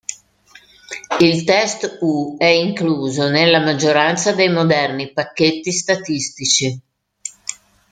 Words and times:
Il 1.19 1.43
test 1.43 1.99
"U" 2.01 2.33
è 2.39 2.45
incluso 2.47 3.29
nella 3.29 3.59
maggioranza 3.59 4.31
dei 4.33 4.49
moderni 4.49 5.13
pacchetti 5.13 5.71
statistici. 5.71 6.81